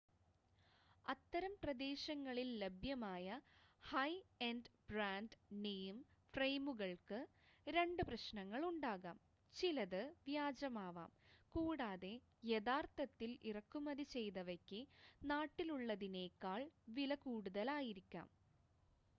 അത്തരം 1.05 1.53
പ്രദേശങ്ങളിൽ 1.63 2.47
ലഭ്യമായ 2.61 3.27
ഹൈ-എൻഡ് 3.83 4.71
ബ്രാൻഡ്-നെയിം 4.89 5.97
ഫ്രയിമുകൾക്ക് 6.33 7.19
രണ്ട് 7.67 8.01
പ്രശ്നങ്ങൾ 8.09 8.63
ഉണ്ടാകാം 8.71 9.19
ചിലത് 9.55 10.01
വ്യാജമാവാം 10.25 11.11
കൂടാതെ 11.55 12.13
യഥാർത്ഥത്തിൽ 12.47 13.31
ഇറക്കുമതി 13.49 14.07
ചെയ്തവയ്ക്ക് 14.11 14.81
നാട്ടിലുള്ളതിനേക്കാൾ 15.21 16.61
വില 16.95 17.15
കൂടുതലായിരിക്കാം 17.23 18.29